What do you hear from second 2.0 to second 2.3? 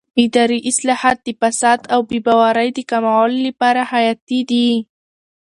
بې